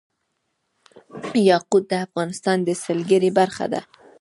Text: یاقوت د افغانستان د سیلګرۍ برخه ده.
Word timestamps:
یاقوت 1.49 1.83
د 1.91 1.93
افغانستان 2.05 2.57
د 2.63 2.69
سیلګرۍ 2.83 3.31
برخه 3.39 3.65
ده. 3.73 3.81